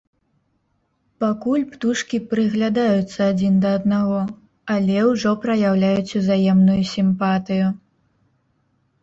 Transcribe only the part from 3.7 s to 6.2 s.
аднаго, але ўжо праяўляюць